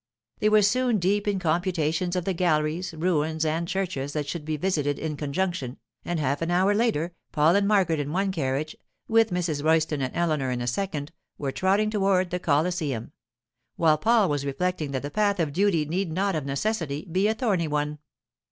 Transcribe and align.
They 0.39 0.49
were 0.49 0.63
soon 0.63 0.97
deep 0.97 1.27
in 1.27 1.37
computations 1.37 2.15
of 2.15 2.25
the 2.25 2.33
galleries, 2.33 2.91
ruins, 2.95 3.45
and 3.45 3.67
churches 3.67 4.13
that 4.13 4.25
should 4.27 4.45
be 4.45 4.57
visited 4.57 4.97
in 4.97 5.15
conjunction, 5.15 5.77
and 6.03 6.19
half 6.19 6.41
an 6.41 6.49
hour 6.49 6.73
later, 6.73 7.13
Paul 7.31 7.55
and 7.55 7.67
Margaret 7.67 7.99
in 7.99 8.11
one 8.11 8.31
carriage, 8.31 8.75
with 9.07 9.29
Mrs. 9.29 9.63
Royston 9.63 10.01
and 10.01 10.15
Eleanor 10.15 10.49
in 10.49 10.59
a 10.59 10.65
second, 10.65 11.11
were 11.37 11.51
trotting 11.51 11.91
toward 11.91 12.31
the 12.31 12.39
Colosseum; 12.39 13.11
while 13.75 13.99
Paul 13.99 14.27
was 14.27 14.43
reflecting 14.43 14.89
that 14.89 15.03
the 15.03 15.11
path 15.11 15.39
of 15.39 15.53
duty 15.53 15.85
need 15.85 16.11
not 16.11 16.33
of 16.35 16.47
necessity 16.47 17.05
be 17.05 17.27
a 17.27 17.35
thorny 17.35 17.67
one. 17.67 17.99